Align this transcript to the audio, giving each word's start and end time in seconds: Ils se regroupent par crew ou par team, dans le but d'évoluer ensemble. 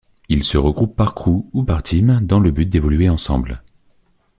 Ils 0.29 0.41
se 0.43 0.57
regroupent 0.57 0.95
par 0.95 1.13
crew 1.13 1.45
ou 1.53 1.63
par 1.63 1.83
team, 1.83 2.21
dans 2.25 2.39
le 2.39 2.49
but 2.49 2.65
d'évoluer 2.67 3.07
ensemble. 3.07 3.61